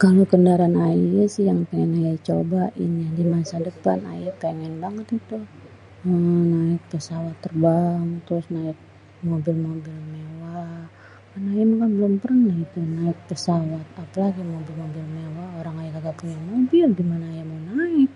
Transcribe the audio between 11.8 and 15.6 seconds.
belum pernah itu naik pesawat apalagi mobil-mobil mewah.